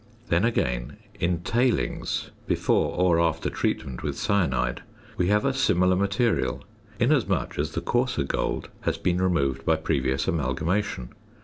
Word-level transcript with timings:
Then, 0.29 0.45
again, 0.45 0.97
in 1.19 1.41
"tailings," 1.43 2.31
before 2.47 2.95
or 2.97 3.19
after 3.21 3.51
treatment 3.51 4.01
with 4.01 4.17
cyanide, 4.17 4.81
we 5.15 5.27
have 5.27 5.45
a 5.45 5.53
similar 5.53 5.95
material, 5.95 6.63
inasmuch 6.99 7.59
as 7.59 7.73
the 7.73 7.81
coarser 7.81 8.23
gold 8.23 8.69
has 8.79 8.97
been 8.97 9.21
removed 9.21 9.63
by 9.63 9.75
previous 9.75 10.27
amalgamation. 10.27 11.09